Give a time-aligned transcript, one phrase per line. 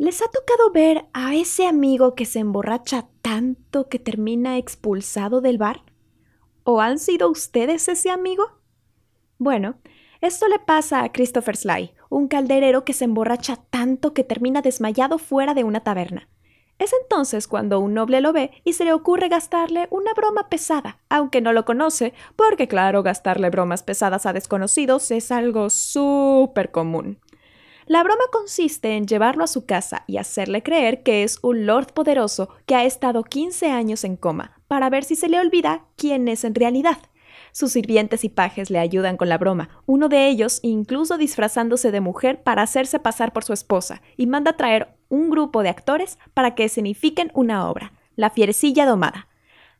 [0.00, 5.58] ¿Les ha tocado ver a ese amigo que se emborracha tanto que termina expulsado del
[5.58, 5.82] bar?
[6.62, 8.44] ¿O han sido ustedes ese amigo?
[9.38, 9.80] Bueno,
[10.20, 15.18] esto le pasa a Christopher Sly, un calderero que se emborracha tanto que termina desmayado
[15.18, 16.28] fuera de una taberna.
[16.78, 21.00] Es entonces cuando un noble lo ve y se le ocurre gastarle una broma pesada,
[21.08, 27.18] aunque no lo conoce, porque claro, gastarle bromas pesadas a desconocidos es algo súper común.
[27.88, 31.94] La broma consiste en llevarlo a su casa y hacerle creer que es un lord
[31.94, 36.28] poderoso que ha estado 15 años en coma, para ver si se le olvida quién
[36.28, 36.98] es en realidad.
[37.50, 42.02] Sus sirvientes y pajes le ayudan con la broma, uno de ellos incluso disfrazándose de
[42.02, 46.54] mujer para hacerse pasar por su esposa, y manda traer un grupo de actores para
[46.54, 49.28] que escenifiquen una obra, La fierecilla domada.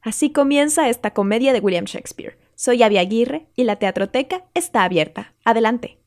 [0.01, 2.39] Así comienza esta comedia de William Shakespeare.
[2.55, 5.35] Soy Avi Aguirre y la teatroteca está abierta.
[5.45, 5.99] Adelante.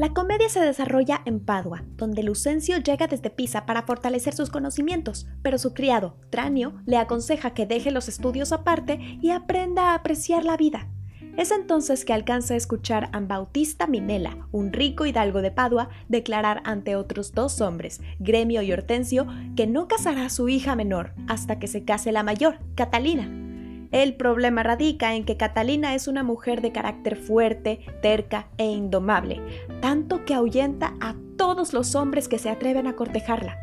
[0.00, 5.28] La comedia se desarrolla en Padua, donde Lucencio llega desde Pisa para fortalecer sus conocimientos,
[5.42, 10.46] pero su criado, Tranio, le aconseja que deje los estudios aparte y aprenda a apreciar
[10.46, 10.88] la vida.
[11.36, 16.62] Es entonces que alcanza a escuchar a Bautista Minela, un rico hidalgo de Padua, declarar
[16.64, 21.58] ante otros dos hombres, Gremio y Hortensio, que no casará a su hija menor hasta
[21.58, 23.49] que se case la mayor, Catalina.
[23.92, 29.40] El problema radica en que Catalina es una mujer de carácter fuerte, terca e indomable,
[29.80, 33.58] tanto que ahuyenta a todos los hombres que se atreven a cortejarla.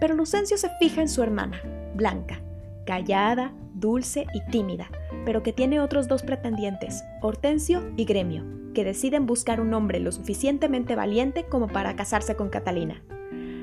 [0.00, 1.60] Pero Lucencio se fija en su hermana,
[1.94, 2.40] Blanca,
[2.86, 4.88] callada, dulce y tímida,
[5.24, 8.44] pero que tiene otros dos pretendientes, Hortensio y Gremio,
[8.74, 13.02] que deciden buscar un hombre lo suficientemente valiente como para casarse con Catalina.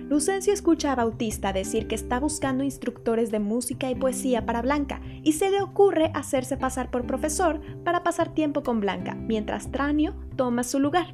[0.10, 5.02] Lucencio escucha a Bautista decir que está buscando instructores de música y poesía para Blanca
[5.22, 10.16] y se le ocurre hacerse pasar por profesor para pasar tiempo con Blanca, mientras Tranio
[10.36, 11.14] toma su lugar.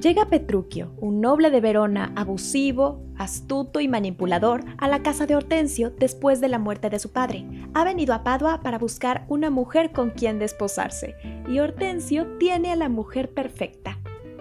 [0.00, 5.90] Llega Petruchio, un noble de Verona, abusivo, astuto y manipulador, a la casa de Hortensio
[5.90, 7.44] después de la muerte de su padre.
[7.74, 11.16] Ha venido a Padua para buscar una mujer con quien desposarse,
[11.48, 13.98] y Hortensio tiene a la mujer perfecta,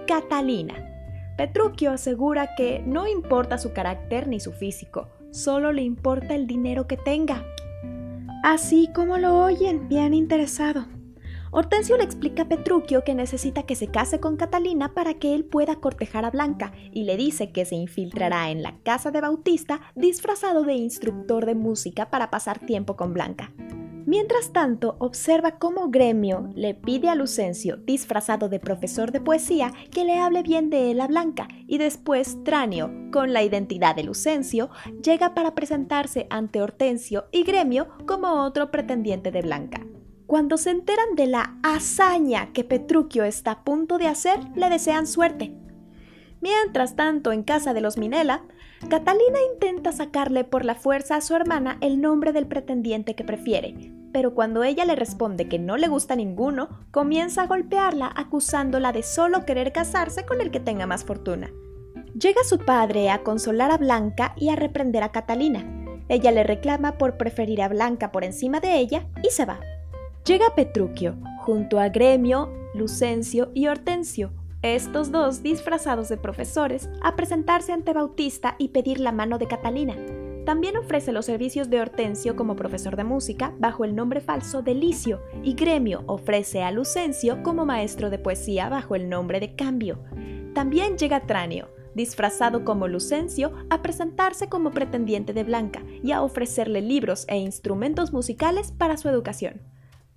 [0.07, 0.88] Catalina,
[1.39, 6.85] Petruchio asegura que no importa su carácter ni su físico, solo le importa el dinero
[6.85, 7.45] que tenga.
[8.43, 10.85] Así como lo oyen, bien interesado.
[11.51, 15.45] Hortensio le explica a Petruchio que necesita que se case con Catalina para que él
[15.45, 19.79] pueda cortejar a Blanca y le dice que se infiltrará en la casa de Bautista
[19.95, 23.53] disfrazado de instructor de música para pasar tiempo con Blanca.
[24.09, 30.03] Mientras tanto, observa cómo Gremio le pide a Lucencio, disfrazado de profesor de poesía, que
[30.03, 34.71] le hable bien de él a Blanca, y después Tranio, con la identidad de Lucencio,
[35.03, 39.85] llega para presentarse ante Hortensio y Gremio como otro pretendiente de Blanca.
[40.25, 45.05] Cuando se enteran de la hazaña que Petruchio está a punto de hacer, le desean
[45.05, 45.53] suerte.
[46.41, 48.41] Mientras tanto, en casa de los Minela,
[48.89, 53.98] Catalina intenta sacarle por la fuerza a su hermana el nombre del pretendiente que prefiere,
[54.11, 59.03] pero cuando ella le responde que no le gusta ninguno, comienza a golpearla acusándola de
[59.03, 61.51] solo querer casarse con el que tenga más fortuna.
[62.19, 65.63] Llega su padre a consolar a Blanca y a reprender a Catalina.
[66.07, 69.59] Ella le reclama por preferir a Blanca por encima de ella y se va.
[70.25, 74.31] Llega Petruchio, junto a Gremio, Lucencio y Hortensio,
[74.61, 79.95] estos dos disfrazados de profesores, a presentarse ante Bautista y pedir la mano de Catalina.
[80.49, 84.73] También ofrece los servicios de Hortensio como profesor de música bajo el nombre falso de
[84.73, 89.99] Licio y Gremio ofrece a Lucencio como maestro de poesía bajo el nombre de Cambio.
[90.55, 96.81] También llega Tranio, disfrazado como Lucencio, a presentarse como pretendiente de Blanca y a ofrecerle
[96.81, 99.61] libros e instrumentos musicales para su educación.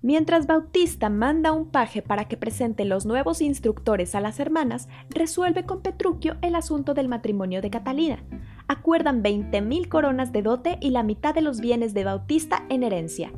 [0.01, 5.67] Mientras Bautista manda un paje para que presente los nuevos instructores a las hermanas, resuelve
[5.67, 8.23] con Petruchio el asunto del matrimonio de Catalina.
[8.67, 13.31] Acuerdan 20.000 coronas de dote y la mitad de los bienes de Bautista en herencia.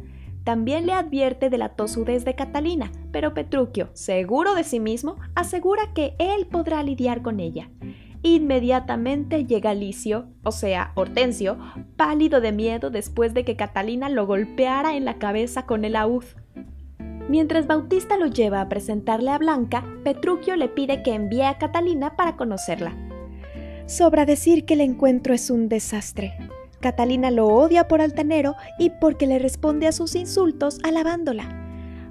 [0.43, 5.91] También le advierte de la tosudez de Catalina, pero Petruchio, seguro de sí mismo, asegura
[5.95, 7.71] que él podrá lidiar con ella.
[8.21, 11.57] Inmediatamente llega Licio, o sea, Hortensio,
[11.95, 16.25] pálido de miedo después de que Catalina lo golpeara en la cabeza con el laúd.
[17.27, 22.15] Mientras Bautista lo lleva a presentarle a Blanca, Petruchio le pide que envíe a Catalina
[22.15, 23.04] para conocerla.
[23.87, 26.33] Sobra decir que el encuentro es un desastre.
[26.79, 31.61] Catalina lo odia por altanero y porque le responde a sus insultos alabándola.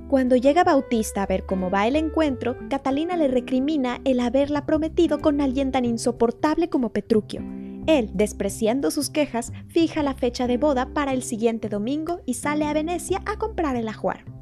[0.09, 5.19] Cuando llega Bautista a ver cómo va el encuentro, Catalina le recrimina el haberla prometido
[5.19, 7.41] con alguien tan insoportable como Petruchio.
[7.87, 12.67] Él, despreciando sus quejas, fija la fecha de boda para el siguiente domingo y sale
[12.67, 14.34] a Venecia a comprar el ajuar.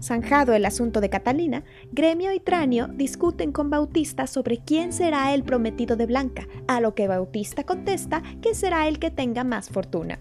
[0.00, 5.42] Zanjado el asunto de Catalina, Gremio y Tranio discuten con Bautista sobre quién será el
[5.42, 10.20] prometido de Blanca, a lo que Bautista contesta que será el que tenga más fortuna.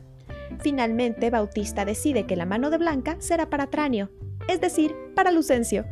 [0.59, 4.09] Finalmente, Bautista decide que la mano de Blanca será para Tranio,
[4.47, 5.85] es decir, para Lucencio.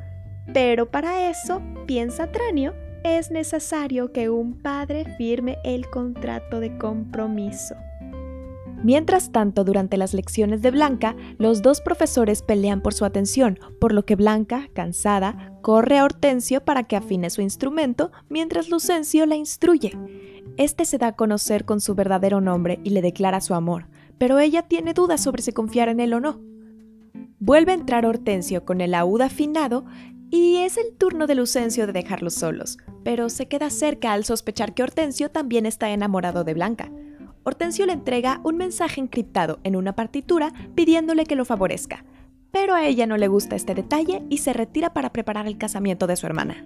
[0.54, 2.74] Pero para eso, piensa Tranio,
[3.04, 7.76] es necesario que un padre firme el contrato de compromiso.
[8.86, 13.92] Mientras tanto, durante las lecciones de Blanca, los dos profesores pelean por su atención, por
[13.92, 19.36] lo que Blanca, cansada, corre a Hortensio para que afine su instrumento, mientras Lucencio la
[19.36, 19.98] instruye.
[20.58, 23.88] Este se da a conocer con su verdadero nombre y le declara su amor,
[24.20, 26.40] pero ella tiene dudas sobre si confiar en él o no.
[27.40, 29.86] Vuelve a entrar Hortensio con el laúd afinado
[30.30, 34.76] y es el turno de Lucencio de dejarlos solos, pero se queda cerca al sospechar
[34.76, 36.92] que Hortensio también está enamorado de Blanca.
[37.48, 42.04] Hortensio le entrega un mensaje encriptado en una partitura pidiéndole que lo favorezca,
[42.50, 46.08] pero a ella no le gusta este detalle y se retira para preparar el casamiento
[46.08, 46.66] de su hermana.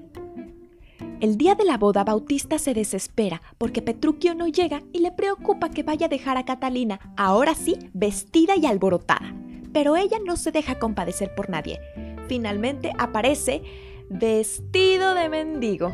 [1.20, 5.70] El día de la boda, Bautista se desespera porque Petruchio no llega y le preocupa
[5.70, 9.36] que vaya a dejar a Catalina, ahora sí, vestida y alborotada.
[9.74, 11.82] Pero ella no se deja compadecer por nadie.
[12.30, 13.64] Finalmente aparece
[14.10, 15.92] vestido de mendigo.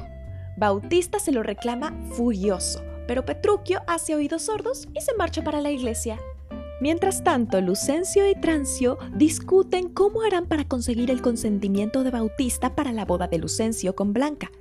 [0.58, 5.72] Bautista se lo reclama furioso, pero Petruchio hace oídos sordos y se marcha para la
[5.72, 6.20] iglesia.
[6.82, 12.92] Mientras tanto, Lucencio y Trancio discuten cómo harán para conseguir el consentimiento de Bautista para
[12.92, 14.52] la boda de Lucencio con Blanca.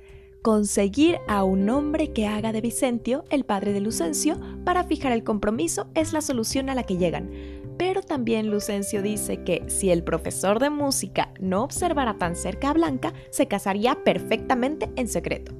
[0.41, 5.23] Conseguir a un hombre que haga de Vicentio, el padre de Lucencio, para fijar el
[5.23, 7.31] compromiso es la solución a la que llegan.
[7.77, 12.73] Pero también Lucencio dice que si el profesor de música no observara tan cerca a
[12.73, 15.51] Blanca, se casaría perfectamente en secreto.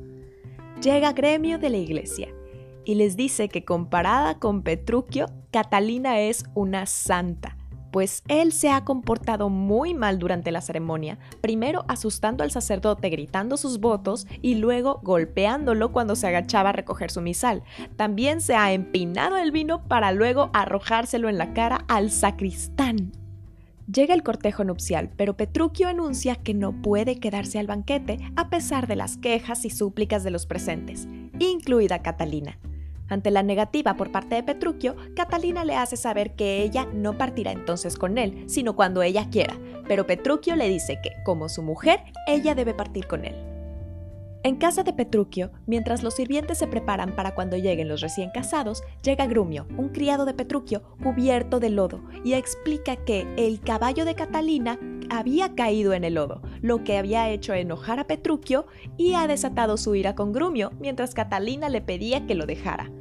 [0.81, 2.29] Llega gremio de la iglesia
[2.85, 7.57] y les dice que comparada con Petruchio, Catalina es una santa,
[7.95, 13.55] pues él se ha comportado muy mal durante la ceremonia, primero asustando al sacerdote gritando
[13.55, 17.63] sus votos y luego golpeándolo cuando se agachaba a recoger su misal.
[17.95, 23.13] También se ha empinado el vino para luego arrojárselo en la cara al sacristán.
[23.87, 28.87] Llega el cortejo nupcial, pero Petruchio anuncia que no puede quedarse al banquete a pesar
[28.87, 31.07] de las quejas y súplicas de los presentes,
[31.39, 32.59] incluida Catalina.
[33.07, 37.51] Ante la negativa por parte de Petruchio, Catalina le hace saber que ella no partirá
[37.51, 39.55] entonces con él, sino cuando ella quiera,
[39.87, 43.54] pero Petruchio le dice que, como su mujer, ella debe partir con él.
[44.45, 48.83] En casa de Petruchio, mientras los sirvientes se preparan para cuando lleguen los recién casados,
[49.01, 54.13] llega Grumio, un criado de Petruchio, cubierto de lodo, y explica que el caballo de
[54.13, 54.77] Catalina
[55.09, 59.77] había caído en el lodo, lo que había hecho enojar a Petruchio y ha desatado
[59.77, 62.91] su ira con Grumio mientras Catalina le pedía que lo dejara.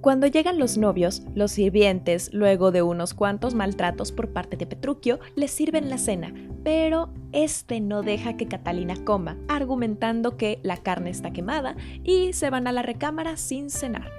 [0.00, 5.18] Cuando llegan los novios, los sirvientes, luego de unos cuantos maltratos por parte de Petruchio,
[5.34, 6.32] les sirven la cena,
[6.64, 12.50] pero este no deja que Catalina coma, argumentando que la carne está quemada y se
[12.50, 14.10] van a la recámara sin cenar.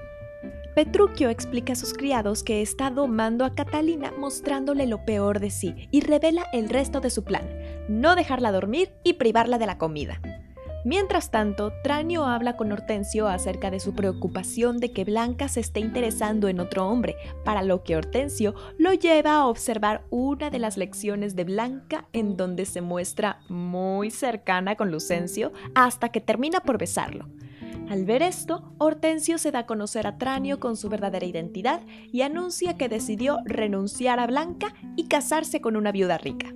[0.76, 5.88] Petruchio explica a sus criados que está domando a Catalina mostrándole lo peor de sí
[5.90, 7.48] y revela el resto de su plan,
[7.90, 10.20] no dejarla dormir y privarla de la comida.
[10.86, 15.80] Mientras tanto, Tranio habla con Hortensio acerca de su preocupación de que Blanca se esté
[15.80, 20.78] interesando en otro hombre, para lo que Hortensio lo lleva a observar una de las
[20.78, 26.78] lecciones de Blanca en donde se muestra muy cercana con Lucencio hasta que termina por
[26.78, 27.28] besarlo.
[27.90, 31.82] Al ver esto, Hortensio se da a conocer a Tranio con su verdadera identidad
[32.12, 36.54] y anuncia que decidió renunciar a Blanca y casarse con una viuda rica.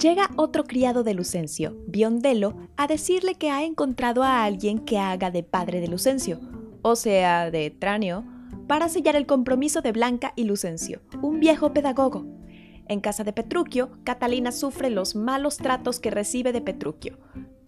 [0.00, 5.30] Llega otro criado de Lucencio, Biondelo, a decirle que ha encontrado a alguien que haga
[5.30, 6.40] de padre de Lucencio,
[6.82, 8.24] o sea, de Tranio,
[8.66, 12.24] para sellar el compromiso de Blanca y Lucencio, un viejo pedagogo.
[12.88, 17.18] En casa de Petruchio, Catalina sufre los malos tratos que recibe de Petruchio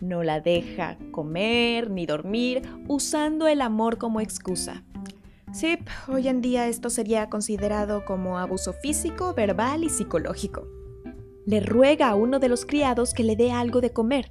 [0.02, 4.82] no la deja comer ni dormir, usando el amor como excusa.
[5.52, 10.66] Sí, hoy en día esto sería considerado como abuso físico, verbal y psicológico.
[11.44, 14.30] Le ruega a uno de los criados que le dé algo de comer,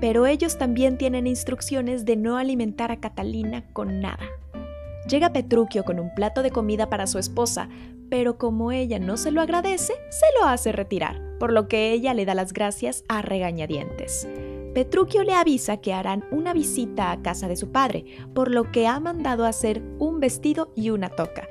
[0.00, 4.26] pero ellos también tienen instrucciones de no alimentar a Catalina con nada.
[5.08, 7.68] Llega Petruchio con un plato de comida para su esposa,
[8.10, 12.12] pero como ella no se lo agradece, se lo hace retirar, por lo que ella
[12.12, 14.28] le da las gracias a regañadientes.
[14.74, 18.86] Petruchio le avisa que harán una visita a casa de su padre, por lo que
[18.86, 21.48] ha mandado hacer un vestido y una toca.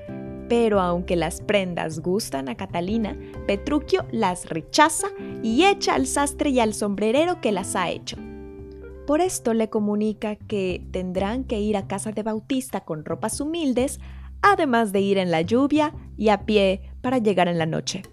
[0.50, 3.16] Pero aunque las prendas gustan a Catalina,
[3.46, 5.08] Petruchio las rechaza
[5.44, 8.18] y echa al sastre y al sombrerero que las ha hecho.
[9.06, 14.00] Por esto le comunica que tendrán que ir a casa de Bautista con ropas humildes,
[14.42, 18.04] además de ir en la lluvia y a pie para llegar en la noche.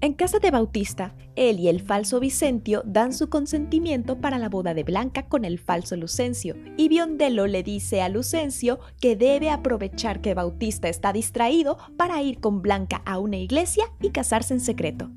[0.00, 4.72] En casa de Bautista, él y el falso Vicentio dan su consentimiento para la boda
[4.72, 10.20] de Blanca con el falso Lucencio, y Biondello le dice a Lucencio que debe aprovechar
[10.20, 15.10] que Bautista está distraído para ir con Blanca a una iglesia y casarse en secreto.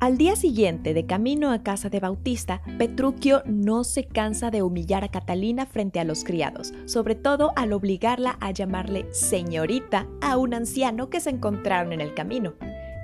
[0.00, 5.04] Al día siguiente, de camino a casa de Bautista, Petruchio no se cansa de humillar
[5.04, 10.54] a Catalina frente a los criados, sobre todo al obligarla a llamarle señorita a un
[10.54, 12.54] anciano que se encontraron en el camino.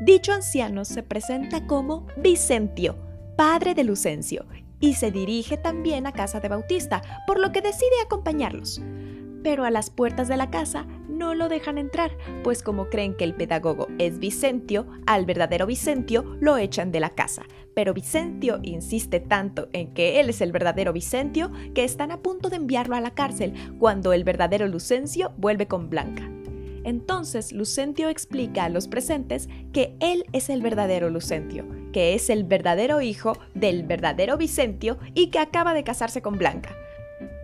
[0.00, 2.96] Dicho anciano se presenta como Vicentio,
[3.36, 4.44] padre de Lucencio,
[4.80, 8.82] y se dirige también a casa de Bautista, por lo que decide acompañarlos.
[9.44, 12.10] Pero a las puertas de la casa no lo dejan entrar,
[12.42, 17.10] pues como creen que el pedagogo es Vicentio, al verdadero Vicentio lo echan de la
[17.10, 17.44] casa.
[17.74, 22.50] Pero Vicentio insiste tanto en que él es el verdadero Vicentio que están a punto
[22.50, 26.28] de enviarlo a la cárcel cuando el verdadero Lucencio vuelve con Blanca.
[26.84, 32.44] Entonces Lucentio explica a los presentes que él es el verdadero Lucentio, que es el
[32.44, 36.76] verdadero hijo del verdadero Vicentio y que acaba de casarse con Blanca.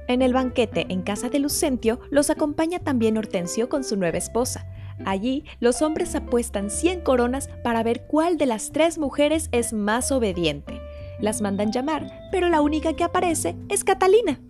[0.09, 4.67] En el banquete en casa de Lucentio los acompaña también Hortensio con su nueva esposa.
[5.07, 10.13] Allí los hombres apuestan 100 coronas para ver cuál de las tres mujeres es más
[10.13, 10.81] obediente.
[11.21, 14.41] Las mandan llamar, pero la única que aparece es Catalina.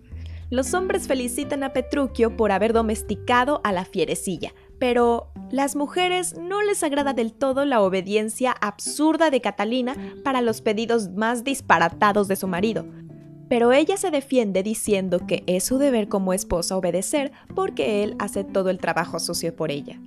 [0.49, 6.63] Los hombres felicitan a Petruchio por haber domesticado a la fierecilla, pero las mujeres no
[6.63, 12.35] les agrada del todo la obediencia absurda de Catalina para los pedidos más disparatados de
[12.35, 12.87] su marido.
[13.47, 18.43] Pero ella se defiende diciendo que es su deber como esposa obedecer porque él hace
[18.43, 20.01] todo el trabajo sucio por ella.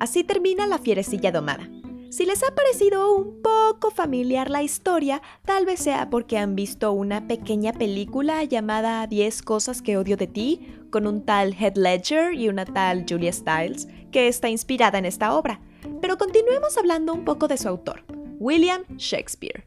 [0.00, 1.70] Así termina la fierecilla domada.
[2.10, 6.90] Si les ha parecido un poco familiar la historia, tal vez sea porque han visto
[6.90, 10.66] una pequeña película llamada 10 cosas que odio de ti,
[10.96, 15.34] con un tal Head Ledger y una tal Julia Stiles, que está inspirada en esta
[15.34, 15.60] obra.
[16.00, 18.02] Pero continuemos hablando un poco de su autor,
[18.38, 19.65] William Shakespeare.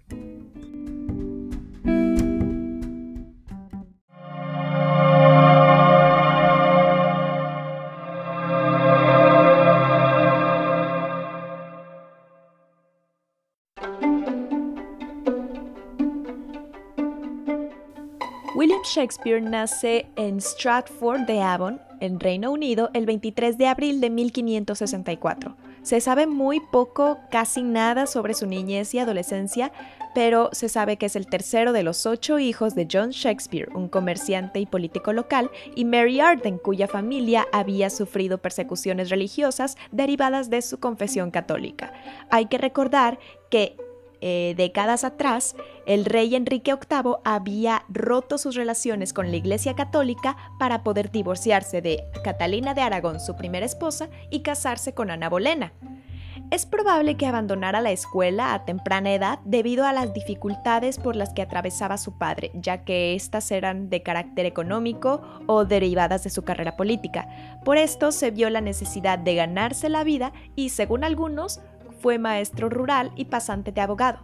[19.00, 25.56] Shakespeare nace en Stratford de Avon, en Reino Unido, el 23 de abril de 1564.
[25.84, 29.72] Se sabe muy poco, casi nada sobre su niñez y adolescencia,
[30.14, 33.88] pero se sabe que es el tercero de los ocho hijos de John Shakespeare, un
[33.88, 40.62] comerciante y político local, y Mary Arden, cuya familia había sufrido persecuciones religiosas derivadas de
[40.62, 41.94] su confesión católica.
[42.30, 43.18] Hay que recordar
[43.50, 43.78] que
[44.22, 50.38] eh, décadas atrás, el rey Enrique VIII había roto sus relaciones con la Iglesia Católica
[50.60, 55.74] para poder divorciarse de Catalina de Aragón, su primera esposa, y casarse con Ana Bolena.
[56.52, 61.32] Es probable que abandonara la escuela a temprana edad debido a las dificultades por las
[61.32, 66.44] que atravesaba su padre, ya que éstas eran de carácter económico o derivadas de su
[66.44, 67.28] carrera política.
[67.64, 71.62] Por esto se vio la necesidad de ganarse la vida y, según algunos,
[72.00, 74.20] fue maestro rural y pasante de abogado.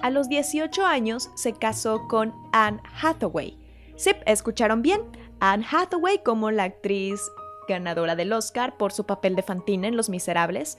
[0.00, 3.58] A los 18 años se casó con Anne Hathaway.
[3.96, 5.00] Sí, escucharon bien,
[5.40, 7.20] Anne Hathaway como la actriz
[7.68, 10.78] ganadora del Oscar por su papel de Fantine en Los Miserables,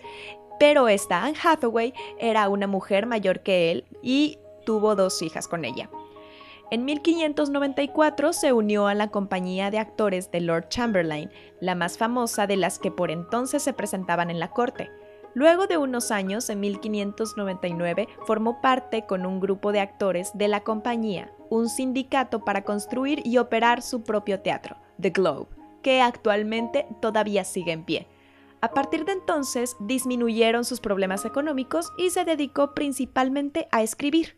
[0.60, 5.66] pero esta Anne Hathaway era una mujer mayor que él y tuvo dos hijas con
[5.66, 5.90] ella.
[6.72, 12.48] En 1594 se unió a la compañía de actores de Lord Chamberlain, la más famosa
[12.48, 14.90] de las que por entonces se presentaban en la corte.
[15.34, 20.62] Luego de unos años, en 1599, formó parte con un grupo de actores de la
[20.62, 25.48] compañía, un sindicato para construir y operar su propio teatro, The Globe,
[25.82, 28.08] que actualmente todavía sigue en pie.
[28.62, 34.38] A partir de entonces disminuyeron sus problemas económicos y se dedicó principalmente a escribir.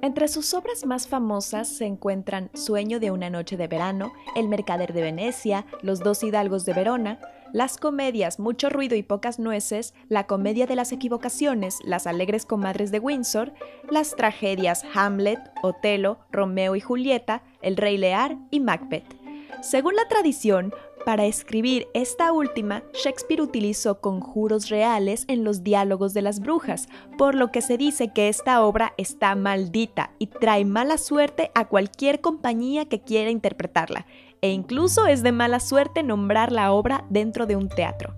[0.00, 4.92] Entre sus obras más famosas se encuentran Sueño de una noche de verano, El mercader
[4.92, 7.20] de Venecia, Los dos hidalgos de Verona,
[7.52, 12.90] las comedias Mucho ruido y pocas nueces, La comedia de las equivocaciones, Las alegres comadres
[12.90, 13.52] de Windsor,
[13.90, 19.16] las tragedias Hamlet, Otelo, Romeo y Julieta, El rey Lear y Macbeth.
[19.60, 26.22] Según la tradición, para escribir esta última, Shakespeare utilizó conjuros reales en los diálogos de
[26.22, 30.98] las brujas, por lo que se dice que esta obra está maldita y trae mala
[30.98, 34.06] suerte a cualquier compañía que quiera interpretarla,
[34.42, 38.14] e incluso es de mala suerte nombrar la obra dentro de un teatro.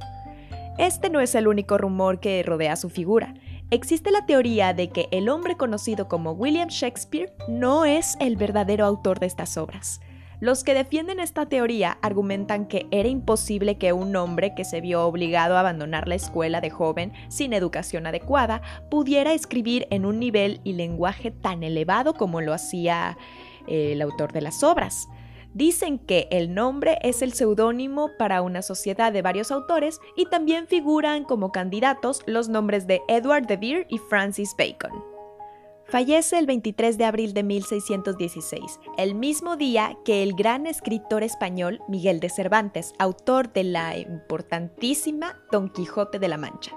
[0.79, 3.35] Este no es el único rumor que rodea su figura.
[3.71, 8.87] Existe la teoría de que el hombre conocido como William Shakespeare no es el verdadero
[8.87, 10.01] autor de estas obras.
[10.41, 15.07] Los que defienden esta teoría argumentan que era imposible que un hombre que se vio
[15.07, 20.61] obligado a abandonar la escuela de joven sin educación adecuada pudiera escribir en un nivel
[20.65, 23.17] y lenguaje tan elevado como lo hacía
[23.67, 25.07] eh, el autor de las obras.
[25.55, 30.67] Dicen que el nombre es el seudónimo para una sociedad de varios autores y también
[30.67, 34.91] figuran como candidatos los nombres de Edward de Vere y Francis Bacon.
[35.87, 41.81] Fallece el 23 de abril de 1616, el mismo día que el gran escritor español
[41.87, 46.73] Miguel de Cervantes, autor de la importantísima Don Quijote de la Mancha.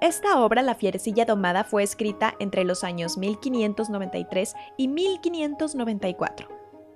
[0.00, 6.48] Esta obra, La fierecilla domada, fue escrita entre los años 1593 y 1594.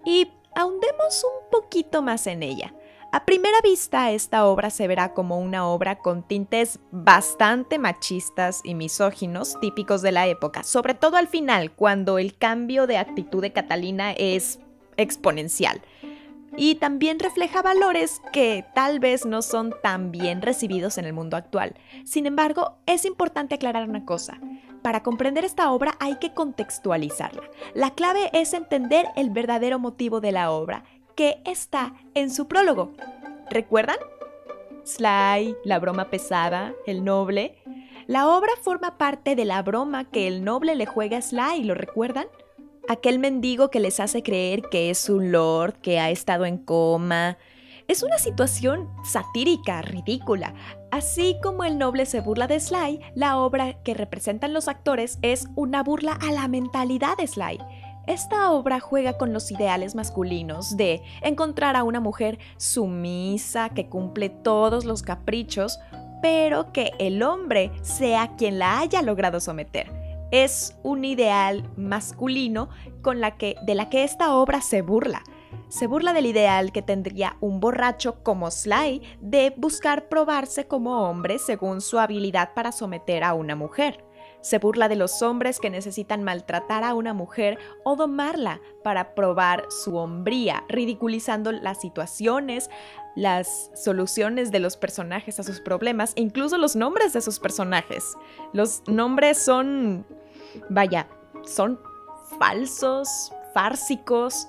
[0.04, 2.74] Y ahondemos un poquito más en ella.
[3.10, 8.74] A primera vista, esta obra se verá como una obra con tintes bastante machistas y
[8.74, 13.52] misóginos típicos de la época, sobre todo al final, cuando el cambio de actitud de
[13.52, 14.58] Catalina es
[14.98, 15.80] exponencial.
[16.60, 21.36] Y también refleja valores que tal vez no son tan bien recibidos en el mundo
[21.36, 21.76] actual.
[22.04, 24.40] Sin embargo, es importante aclarar una cosa.
[24.82, 27.42] Para comprender esta obra hay que contextualizarla.
[27.74, 30.82] La clave es entender el verdadero motivo de la obra
[31.14, 32.92] que está en su prólogo.
[33.50, 33.98] ¿Recuerdan?
[34.82, 37.56] Sly, la broma pesada, el noble.
[38.08, 41.74] La obra forma parte de la broma que el noble le juega a Sly, ¿lo
[41.74, 42.26] recuerdan?
[42.88, 47.37] Aquel mendigo que les hace creer que es un lord, que ha estado en coma.
[47.87, 50.54] Es una situación satírica, ridícula.
[50.90, 55.49] Así como el noble se burla de Sly, la obra que representan los actores es
[55.54, 57.59] una burla a la mentalidad de Sly.
[58.07, 64.30] Esta obra juega con los ideales masculinos de encontrar a una mujer sumisa que cumple
[64.30, 65.78] todos los caprichos,
[66.23, 69.97] pero que el hombre sea quien la haya logrado someter.
[70.30, 72.68] Es un ideal masculino
[73.02, 75.23] con la que, de la que esta obra se burla.
[75.68, 81.38] Se burla del ideal que tendría un borracho como Sly de buscar probarse como hombre
[81.38, 84.04] según su habilidad para someter a una mujer.
[84.40, 89.64] Se burla de los hombres que necesitan maltratar a una mujer o domarla para probar
[89.68, 92.70] su hombría, ridiculizando las situaciones,
[93.16, 98.16] las soluciones de los personajes a sus problemas e incluso los nombres de sus personajes.
[98.52, 100.07] Los nombres son,
[100.68, 101.08] vaya,
[101.44, 101.80] son
[102.38, 104.48] falsos, fársicos.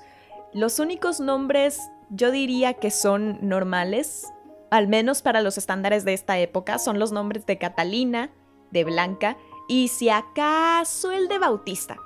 [0.52, 4.26] Los únicos nombres yo diría que son normales,
[4.70, 8.30] al menos para los estándares de esta época, son los nombres de Catalina,
[8.70, 9.36] de Blanca
[9.68, 11.98] y si acaso el de Bautista.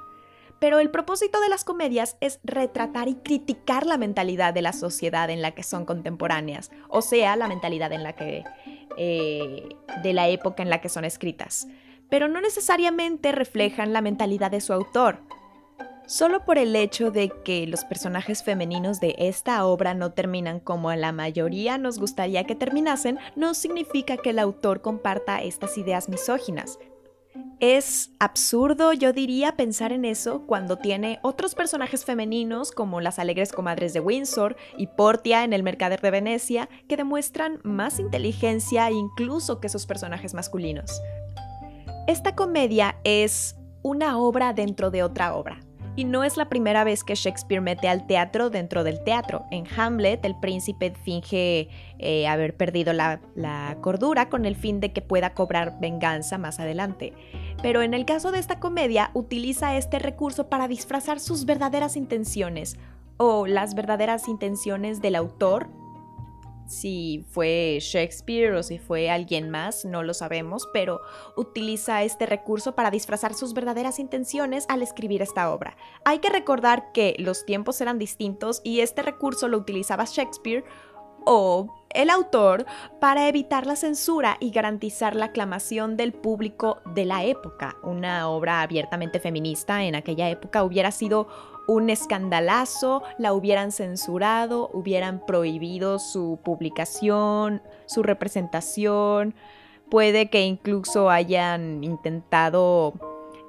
[0.59, 5.29] Pero el propósito de las comedias es retratar y criticar la mentalidad de la sociedad
[5.29, 8.45] en la que son contemporáneas, o sea, la mentalidad en la que
[8.97, 9.69] eh,
[10.03, 11.67] de la época en la que son escritas.
[12.11, 15.21] Pero no necesariamente reflejan la mentalidad de su autor.
[16.07, 20.93] Solo por el hecho de que los personajes femeninos de esta obra no terminan como
[20.95, 26.79] la mayoría nos gustaría que terminasen, no significa que el autor comparta estas ideas misóginas.
[27.59, 33.53] Es absurdo, yo diría, pensar en eso cuando tiene otros personajes femeninos como las alegres
[33.53, 39.59] comadres de Windsor y Portia en El Mercader de Venecia que demuestran más inteligencia incluso
[39.59, 41.01] que sus personajes masculinos.
[42.07, 45.61] Esta comedia es una obra dentro de otra obra.
[45.97, 49.47] Y no es la primera vez que Shakespeare mete al teatro dentro del teatro.
[49.51, 54.93] En Hamlet, el príncipe finge eh, haber perdido la, la cordura con el fin de
[54.93, 57.15] que pueda cobrar venganza más adelante.
[57.63, 62.77] Pero en el caso de esta comedia, utiliza este recurso para disfrazar sus verdaderas intenciones
[63.17, 65.71] o las verdaderas intenciones del autor
[66.67, 71.01] si fue Shakespeare o si fue alguien más, no lo sabemos, pero
[71.37, 75.77] utiliza este recurso para disfrazar sus verdaderas intenciones al escribir esta obra.
[76.05, 80.65] Hay que recordar que los tiempos eran distintos y este recurso lo utilizaba Shakespeare
[81.27, 82.67] o el autor
[83.01, 87.77] para evitar la censura y garantizar la aclamación del público de la época.
[87.83, 91.29] Una obra abiertamente feminista en aquella época hubiera sido
[91.67, 99.35] un escandalazo, la hubieran censurado, hubieran prohibido su publicación, su representación,
[99.91, 102.95] puede que incluso hayan intentado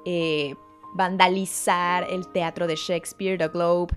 [0.04, 0.54] eh,
[0.94, 3.94] vandalizar el teatro de Shakespeare, The Globe.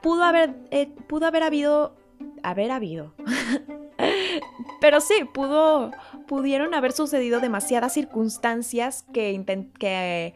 [0.00, 1.96] Pudo haber, eh, pudo haber habido,
[2.42, 3.12] haber habido.
[4.80, 5.90] Pero sí, pudo,
[6.26, 9.44] pudieron haber sucedido demasiadas circunstancias que,
[9.78, 10.34] que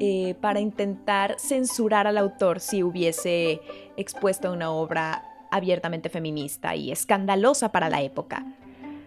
[0.00, 3.60] eh, para intentar censurar al autor si hubiese
[3.96, 8.46] expuesto una obra abiertamente feminista y escandalosa para la época.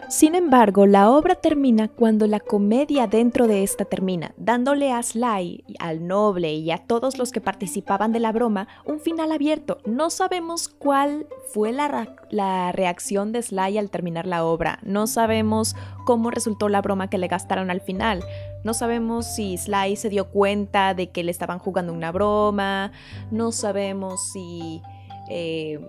[0.10, 5.63] Sin embargo, la obra termina cuando la comedia dentro de esta termina, dándole a Sly,
[5.79, 9.79] al noble y a todos los que participaban de la broma un final abierto.
[9.86, 15.75] No sabemos cuál fue la, la, reacción de Sly al terminar la obra, no sabemos
[16.06, 18.23] cómo resultó la broma que le gastaron al final.
[18.63, 22.91] No sabemos si Sly se dio cuenta de que le estaban jugando una broma,
[23.32, 24.82] no sabemos si...
[25.30, 25.80] Eh,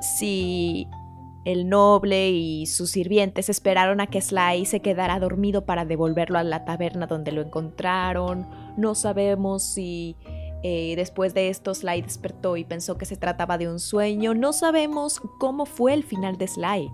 [0.00, 0.88] si
[1.44, 6.44] el noble y sus sirvientes esperaron a que Sly se quedara dormido para devolverlo a
[6.44, 8.46] la taberna donde lo encontraron.
[8.76, 10.16] No sabemos si
[10.62, 14.34] eh, después de esto Sly despertó y pensó que se trataba de un sueño.
[14.34, 16.90] No sabemos cómo fue el final de Sly.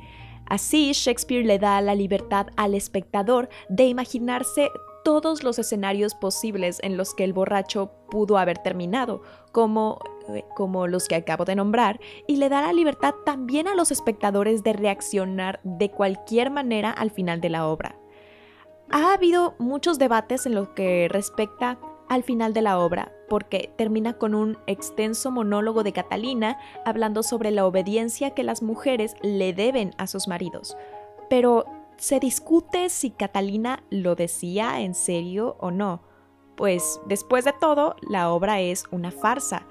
[0.48, 4.70] Así, Shakespeare le da la libertad al espectador de imaginarse
[5.06, 10.88] todos los escenarios posibles en los que el borracho pudo haber terminado, como eh, como
[10.88, 14.72] los que acabo de nombrar, y le da la libertad también a los espectadores de
[14.72, 17.94] reaccionar de cualquier manera al final de la obra.
[18.90, 24.14] Ha habido muchos debates en lo que respecta al final de la obra, porque termina
[24.14, 29.92] con un extenso monólogo de Catalina hablando sobre la obediencia que las mujeres le deben
[29.98, 30.76] a sus maridos.
[31.30, 31.64] Pero
[31.96, 36.02] se discute si Catalina lo decía en serio o no,
[36.56, 39.66] pues después de todo, la obra es una farsa,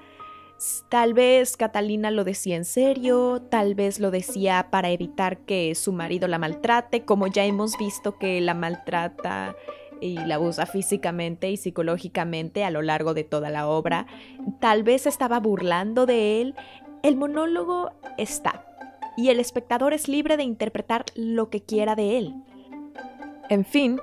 [0.88, 5.92] Tal vez Catalina lo decía en serio, tal vez lo decía para evitar que su
[5.92, 9.54] marido la maltrate, como ya hemos visto que la maltrata
[10.00, 14.06] y la abusa físicamente y psicológicamente a lo largo de toda la obra.
[14.58, 16.54] Tal vez estaba burlando de él.
[17.02, 18.64] El monólogo está,
[19.16, 22.34] y el espectador es libre de interpretar lo que quiera de él.
[23.48, 24.00] En fin,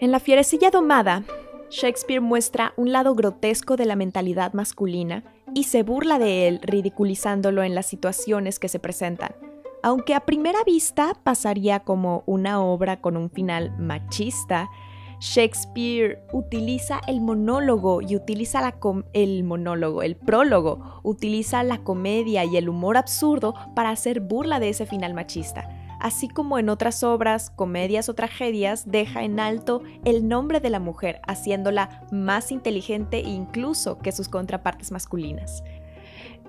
[0.00, 1.24] en La fierecilla domada,
[1.70, 7.62] Shakespeare muestra un lado grotesco de la mentalidad masculina y se burla de él ridiculizándolo
[7.62, 9.34] en las situaciones que se presentan.
[9.82, 14.70] Aunque a primera vista pasaría como una obra con un final machista,
[15.20, 18.74] Shakespeare utiliza el monólogo y utiliza la
[19.12, 24.70] el monólogo, el prólogo, utiliza la comedia y el humor absurdo para hacer burla de
[24.70, 25.68] ese final machista
[26.04, 30.78] así como en otras obras, comedias o tragedias, deja en alto el nombre de la
[30.78, 35.64] mujer, haciéndola más inteligente incluso que sus contrapartes masculinas.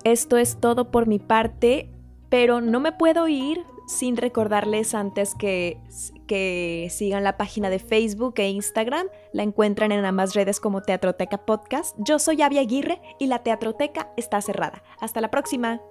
[0.04, 1.90] Esto es todo por mi parte,
[2.28, 5.80] pero no me puedo ir sin recordarles antes que,
[6.28, 9.08] que sigan la página de Facebook e Instagram.
[9.34, 11.96] La encuentran en ambas redes como Teatroteca Podcast.
[12.00, 14.84] Yo soy Avia Aguirre y la Teatroteca está cerrada.
[15.00, 15.82] Hasta la próxima.